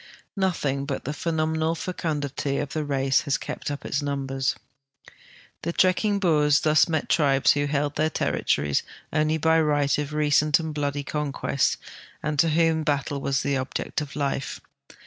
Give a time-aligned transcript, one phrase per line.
[0.35, 4.55] Nothing but the phenomenal fecundity of the race has kept up its numbers.
[5.61, 8.81] The trekking Boers thus met tribes who held their territories
[9.13, 11.77] only by the right of recent and bloody coii(|uest
[12.23, 14.59] and to whom battle was the olqect of life.